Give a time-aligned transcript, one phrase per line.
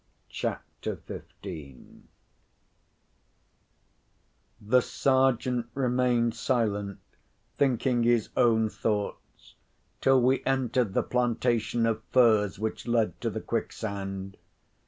[0.29, 1.21] CHAPTER XV
[4.59, 6.97] The Sergeant remained silent,
[7.59, 9.53] thinking his own thoughts,
[10.01, 14.37] till we entered the plantation of firs which led to the quicksand.